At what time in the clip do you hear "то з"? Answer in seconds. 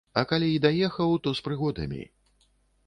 1.27-1.45